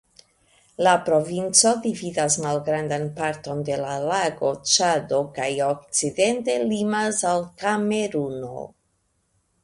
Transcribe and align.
La 0.85 0.91
provinco 1.07 1.73
dividas 1.81 2.37
malgrandan 2.45 3.03
parton 3.19 3.59
de 3.67 3.77
la 3.81 3.91
lago 4.11 4.49
Ĉado 4.71 5.19
kaj 5.35 5.49
okcidente 5.67 6.55
limas 6.71 7.21
al 7.33 7.45
Kameruno. 7.65 8.63